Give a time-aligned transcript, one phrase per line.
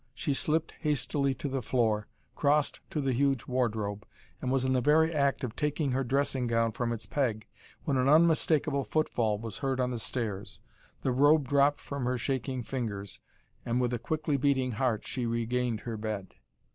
[0.15, 4.03] She slipped hastily to the floor, crossed to the huge wardrobe,
[4.41, 7.45] and was in the very act of taking her dressing gown from its peg
[7.83, 10.59] when an unmistakable footfall was heard on the stairs.
[11.03, 13.19] The robe dropped from her shaking fingers,
[13.63, 16.33] and with a quickly beating heart she regained her bed.